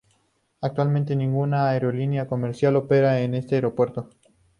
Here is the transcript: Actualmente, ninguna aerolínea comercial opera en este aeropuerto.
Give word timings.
Actualmente, 0.61 1.15
ninguna 1.15 1.69
aerolínea 1.69 2.25
comercial 2.25 2.75
opera 2.75 3.19
en 3.19 3.35
este 3.35 3.53
aeropuerto. 3.53 4.09